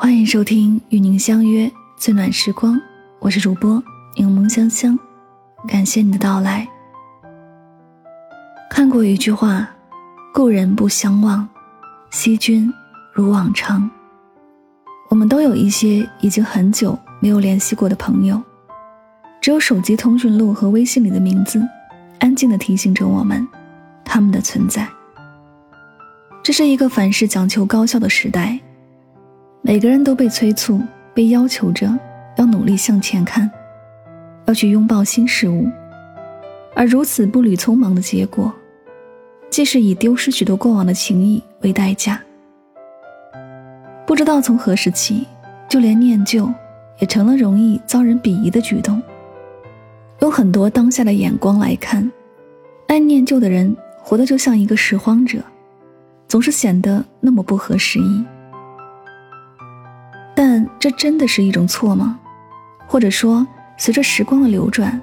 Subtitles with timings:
[0.00, 2.80] 欢迎收听与您相约最暖时光，
[3.18, 3.82] 我是主播
[4.14, 4.96] 柠檬香香，
[5.66, 6.66] 感谢你的到来。
[8.70, 9.68] 看过一句话
[10.32, 11.46] ：“故人不相忘，
[12.12, 12.72] 惜君
[13.12, 13.90] 如往常。”
[15.10, 18.40] 我们都有一些已经很久没有联系过的朋友，
[19.40, 21.60] 只有手机通讯录和微信里的名字，
[22.20, 23.44] 安静的提醒着我们
[24.04, 24.88] 他们的存在。
[26.40, 28.60] 这是一个凡事讲求高效的时代，
[29.68, 30.80] 每个人都被催促、
[31.12, 31.94] 被要求着
[32.38, 33.50] 要努力向前看，
[34.46, 35.68] 要去拥抱新事物，
[36.74, 38.50] 而如此步履匆忙的结果，
[39.50, 42.18] 既是以丢失许多过往的情谊为代价。
[44.06, 45.26] 不知道从何时起，
[45.68, 46.50] 就连念旧
[46.98, 49.02] 也成了容易遭人鄙夷的举动。
[50.20, 52.10] 用很多当下的眼光来看，
[52.86, 55.40] 爱念旧的人活得就像一个拾荒者。
[56.26, 58.24] 总是显得那么不合时宜，
[60.38, 62.16] 但这真的是一种错吗？
[62.86, 63.44] 或者说，
[63.76, 65.00] 随着时光的流转，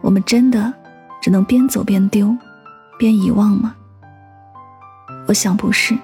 [0.00, 0.74] 我们真的
[1.22, 2.36] 只能边走边丢，
[2.98, 3.72] 边遗忘吗？
[5.28, 5.96] 我想不是。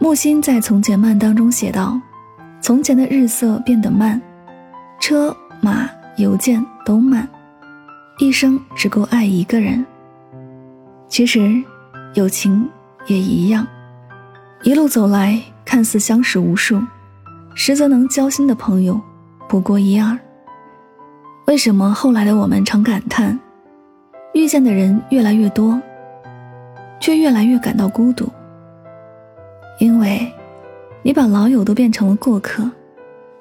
[0.00, 2.00] 木心在《从前慢》当中写道
[2.62, 4.18] ：“从前的日色变得慢，
[4.98, 7.28] 车马邮件都慢，
[8.18, 9.84] 一生只够爱一个人。”
[11.06, 11.62] 其实，
[12.14, 12.66] 友情。
[13.08, 13.64] 也一样，
[14.64, 16.82] 一路走来，看似相识无数，
[17.58, 19.00] 实则能交心的朋友
[19.48, 20.16] 不过一二。
[21.46, 23.36] 为什么后来的我们常感叹，
[24.34, 25.80] 遇见的人越来越多，
[27.00, 28.28] 却越来越感到孤独？
[29.80, 30.30] 因为，
[31.02, 32.70] 你把老友都变成了过客，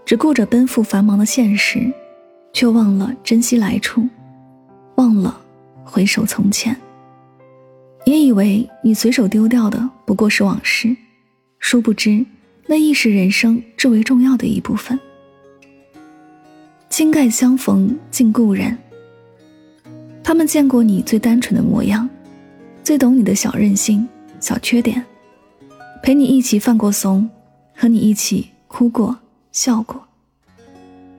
[0.05, 1.91] 只顾着奔赴繁忙的现实，
[2.53, 4.08] 却忘了珍惜来处，
[4.95, 5.38] 忘了
[5.83, 6.75] 回首从前。
[8.05, 10.95] 也以为你随手丢掉的不过是往事，
[11.59, 12.25] 殊不知，
[12.67, 14.99] 那亦是人生至为重要的一部分。
[16.89, 18.77] 倾盖相逢尽故人，
[20.23, 22.09] 他们见过你最单纯的模样，
[22.83, 24.08] 最懂你的小任性、
[24.39, 25.05] 小缺点，
[26.02, 27.30] 陪你一起犯过怂，
[27.76, 29.17] 和你一起哭过、
[29.52, 30.08] 笑过。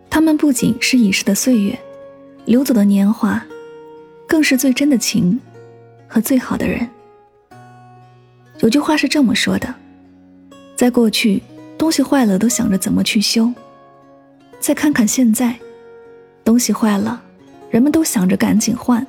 [0.09, 1.79] 他们不仅是已逝的岁月，
[2.45, 3.45] 流走的年华，
[4.27, 5.41] 更是最真的情。
[6.09, 6.89] 和最好的人，
[8.61, 9.75] 有句话是这么说的：
[10.77, 11.43] 在过去，
[11.79, 13.51] 东西坏了都想着怎么去修；
[14.61, 15.57] 再看看现在，
[16.45, 17.23] 东西坏了，
[17.71, 19.05] 人们都想着赶紧换。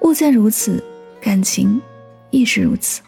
[0.00, 0.84] 物件如此，
[1.22, 1.80] 感情
[2.30, 3.00] 亦是如此。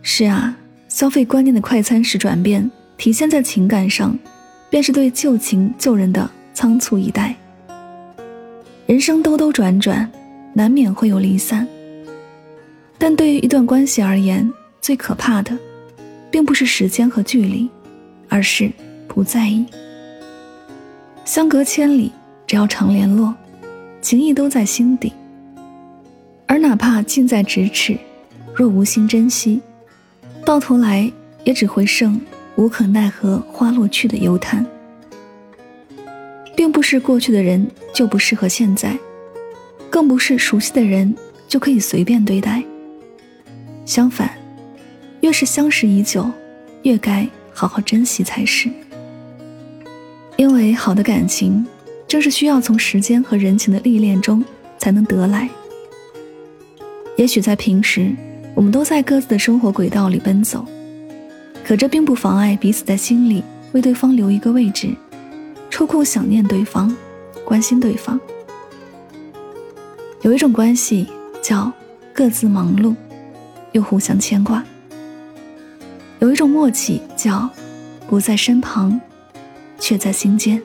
[0.00, 0.56] 是啊，
[0.88, 4.16] 消费观念的快餐式转变，体现在情感上，
[4.70, 7.34] 便是对旧情旧人的仓促以待。
[8.86, 10.08] 人生兜兜转转，
[10.52, 11.66] 难免会有离散。
[12.96, 14.48] 但对于一段关系而言，
[14.80, 15.58] 最可怕的，
[16.34, 17.70] 并不是时间和距离，
[18.28, 18.68] 而是
[19.06, 19.64] 不在意。
[21.24, 22.10] 相隔千里，
[22.44, 23.32] 只要常联络，
[24.02, 25.12] 情谊都在心底。
[26.46, 27.96] 而哪怕近在咫尺，
[28.52, 29.60] 若无心珍惜，
[30.44, 31.08] 到头来
[31.44, 32.20] 也只会剩
[32.56, 34.66] 无可奈何花落去的忧叹。
[36.56, 38.98] 并不是过去的人就不适合现在，
[39.88, 41.14] 更不是熟悉的人
[41.46, 42.60] 就可以随便对待。
[43.86, 44.28] 相反，
[45.24, 46.30] 越是相识已久，
[46.82, 48.68] 越该好好珍惜才是。
[50.36, 51.66] 因为好的感情，
[52.06, 54.44] 正是需要从时间和人情的历练中
[54.76, 55.48] 才能得来。
[57.16, 58.14] 也许在平时，
[58.54, 60.62] 我们都在各自的生活轨道里奔走，
[61.64, 63.42] 可这并不妨碍彼此在心里
[63.72, 64.90] 为对方留一个位置，
[65.70, 66.94] 抽空想念对方，
[67.46, 68.20] 关心对方。
[70.20, 71.08] 有一种关系
[71.40, 71.72] 叫
[72.12, 72.94] 各自忙碌。
[73.72, 74.64] 又互相牵挂，
[76.24, 77.46] 有一种默契叫
[78.08, 78.98] 不在身旁，
[79.78, 80.58] 却在心间。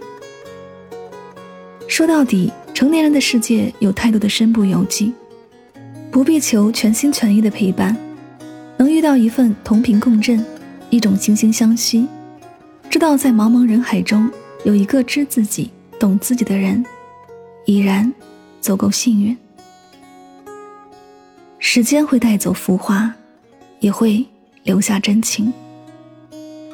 [1.85, 5.13] 说到底，成年人的世界有太多的身不由己，
[6.09, 7.93] 不必求全心全意的陪伴，
[8.77, 10.41] 能遇到一份同频共振，
[10.89, 12.07] 一种惺惺相惜，
[12.89, 14.31] 知道在茫茫人海中
[14.63, 15.69] 有一个知自己、
[15.99, 16.81] 懂自己的人，
[17.65, 18.09] 已然
[18.61, 19.37] 足够幸运。
[21.57, 23.13] 时间会带走浮华，
[23.81, 24.25] 也会
[24.69, 25.51] 留下真情。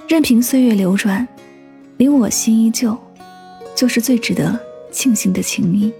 [0.06, 1.26] 任凭岁月流转，
[1.96, 2.98] 你我心依旧，
[3.74, 4.60] 就是最值得
[4.92, 5.94] 庆幸的情谊。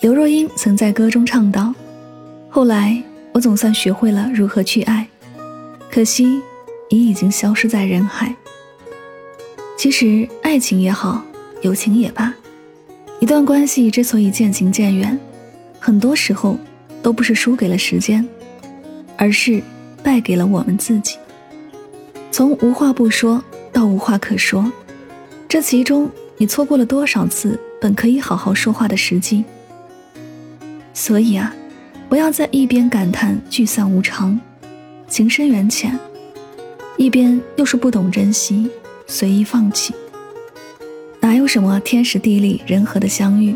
[0.00, 1.74] 刘若英曾在歌中唱道
[2.48, 3.02] ：“后来
[3.32, 5.08] 我总算学会了如何去爱，
[5.90, 6.40] 可惜
[6.88, 8.32] 你已经消失在人海。”
[9.76, 11.20] 其实，爱情也好，
[11.62, 12.32] 友情也罢，
[13.18, 15.18] 一段关系之所以渐行渐远，
[15.80, 16.56] 很多时候。
[17.00, 18.26] 都不是输给了时间，
[19.16, 19.62] 而是
[20.08, 21.18] 败给了我们自己。
[22.30, 24.72] 从无话不说到无话可说，
[25.46, 29.44] 这其中你错过了多少次本可以好好说话的时机？
[30.94, 31.54] 所以啊，
[32.08, 34.40] 不要在一边感叹聚散无常、
[35.08, 35.98] 情深缘浅，
[36.96, 38.70] 一边又是不懂珍惜、
[39.06, 39.94] 随意放弃。
[41.20, 43.54] 哪有什么天时地利人和的相遇？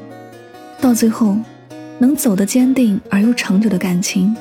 [0.83, 1.39] 到最后，
[1.99, 4.37] 能走得坚定而又长久的感情，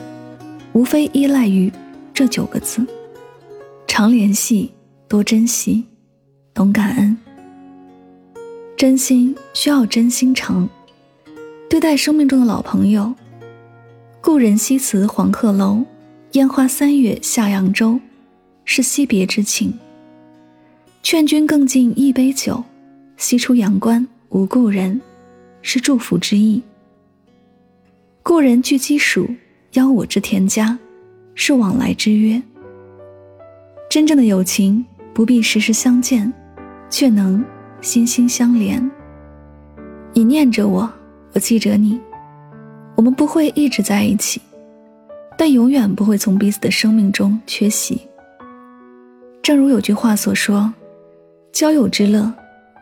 [0.74, 1.72] 无非依赖于
[2.14, 2.86] 这九个字：
[3.88, 4.72] 常联系，
[5.08, 5.86] 多珍惜，
[6.54, 7.18] 懂感恩。
[8.76, 10.68] 真心需要真心诚，
[11.70, 13.14] 对待生命中的老朋友。
[14.22, 15.84] 故人西辞黄鹤楼，
[16.34, 18.00] 烟花三月下扬州，
[18.66, 19.74] 是惜别之情。
[21.04, 22.64] 劝君更尽一杯酒，
[23.18, 25.00] 西出阳关无故人，
[25.62, 26.62] 是祝福之意。
[28.22, 29.36] 故人具鸡黍，
[29.74, 30.78] 邀我至田家，
[31.44, 32.40] 是往来之约。
[33.90, 36.32] 真正的友情不必时时相见，
[36.88, 37.44] 却能
[37.82, 38.92] 心心相连。
[40.14, 40.88] 你念着我，
[41.34, 42.00] 我记着你。
[42.96, 44.40] 我们不会一直在一起，
[45.36, 48.00] 但永远不会从彼此的生命中缺席。
[49.42, 50.72] 正如有句话所说
[51.52, 52.32] ：“交友之乐，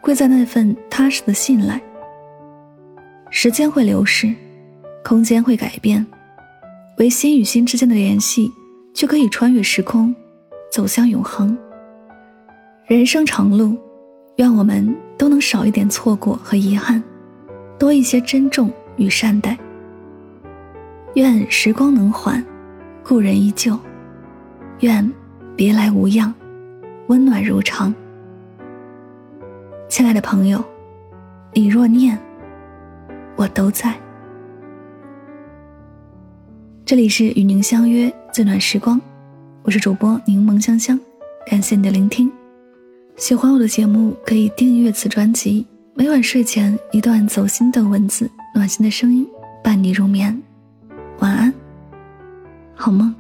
[0.02, 1.82] 贵在那份踏实的信赖。”
[3.32, 4.36] 时间会流逝，
[5.02, 6.06] 空间会改变，
[7.00, 8.52] 唯心与心之间的联系，
[8.94, 10.14] 却可以穿越时空，
[10.70, 11.58] 走向永恒。
[12.88, 13.78] 人生长路，
[14.36, 17.02] 愿我们都能少一点错过和遗憾，
[17.80, 19.58] 多一些珍重与善待。
[21.14, 22.46] 愿时光能缓，
[23.02, 23.80] 故人依旧；
[24.82, 25.10] 愿
[25.56, 26.34] 别来无恙，
[27.08, 27.96] 温暖如常。
[29.88, 30.62] 亲爱的朋友，
[31.54, 32.20] 你若念，
[33.38, 33.96] 我都在。
[36.90, 39.00] 这里是与您相约最暖时光，
[39.62, 41.00] 我是主播柠檬香香，
[41.46, 42.32] 感谢你的聆听。
[43.16, 45.64] 喜欢我的节目，可以订阅此专辑。
[45.94, 49.24] 每晚睡前一段走心的文字，暖心的声音，
[49.64, 50.36] 伴你入眠。
[51.20, 51.54] 晚安，
[52.74, 53.14] 好梦。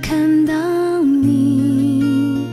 [0.00, 0.54] 看到
[1.02, 2.46] 你，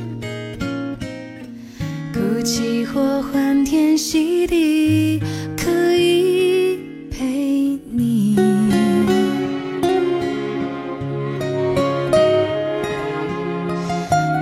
[2.13, 5.21] 哭泣或欢天喜地，
[5.55, 6.77] 可以
[7.09, 8.35] 陪你，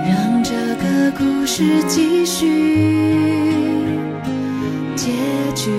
[0.06, 2.46] 让这个故事继续。
[4.96, 5.12] 结
[5.54, 5.70] 局，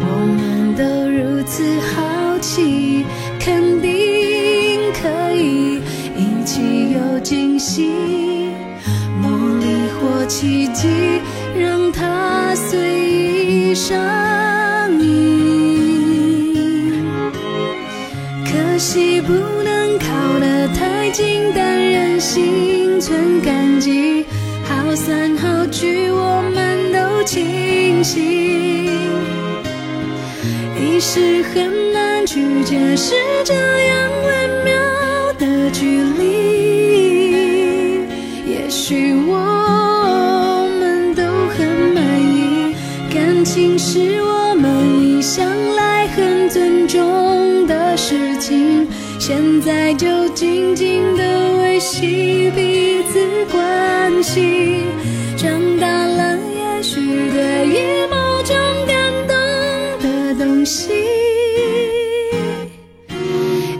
[0.00, 3.04] 我们都如此好奇，
[3.40, 3.88] 肯定
[4.92, 5.67] 可以
[7.28, 7.90] 惊喜，
[9.20, 9.30] 魔
[9.60, 9.66] 力
[10.00, 10.88] 或奇迹，
[11.54, 13.94] 让它随意上
[14.98, 16.24] 瘾。
[18.46, 20.06] 可惜不能靠
[20.40, 24.24] 得太近，但仍心存感激，
[24.64, 28.24] 好散好聚，我们都清醒。
[30.80, 33.12] 一时很难去解释
[33.44, 34.72] 这样微妙
[35.38, 36.57] 的距离，
[38.88, 42.74] 许我们都很满意，
[43.12, 54.84] 感情是我们一向来很尊重的事情，现在就静静的维系彼此关系，
[55.36, 59.36] 长大了也许对于某种感动
[60.00, 60.94] 的东西。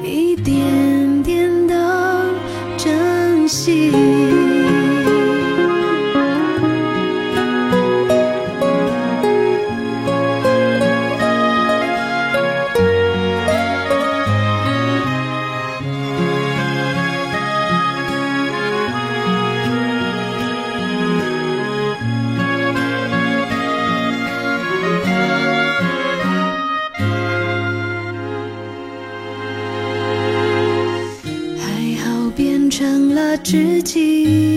[0.04, 2.26] 一点点的
[2.76, 3.90] 珍惜
[33.48, 34.47] 知己，